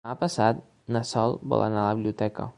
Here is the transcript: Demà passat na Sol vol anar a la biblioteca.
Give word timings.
Demà 0.05 0.13
passat 0.21 0.61
na 0.95 1.03
Sol 1.11 1.37
vol 1.55 1.67
anar 1.69 1.85
a 1.85 1.89
la 1.91 1.99
biblioteca. 2.01 2.49